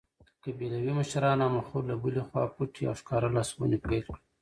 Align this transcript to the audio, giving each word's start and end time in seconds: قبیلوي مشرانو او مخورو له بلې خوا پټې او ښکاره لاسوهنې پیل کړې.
قبیلوي 0.43 0.93
مشرانو 0.99 1.43
او 1.45 1.51
مخورو 1.57 1.87
له 1.91 1.95
بلې 2.03 2.21
خوا 2.27 2.43
پټې 2.55 2.83
او 2.89 2.95
ښکاره 3.01 3.29
لاسوهنې 3.35 3.77
پیل 3.85 4.01
کړې. 4.07 4.19